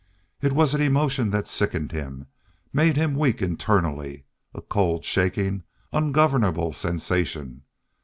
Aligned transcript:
It 0.41 0.53
was 0.53 0.73
an 0.73 0.81
emotion 0.81 1.29
that 1.29 1.47
sickened 1.47 1.91
him, 1.91 2.25
made 2.73 2.97
him 2.97 3.13
weak 3.13 3.39
internally, 3.39 4.25
a 4.51 4.59
cold, 4.59 5.05
shaking, 5.05 5.61
ungovernable 5.93 6.73
sensation. 6.73 7.61